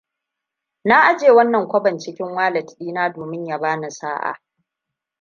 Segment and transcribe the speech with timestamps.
[0.83, 4.35] Na je wannan kwabon cikin walet dina domin ya bani sa'a.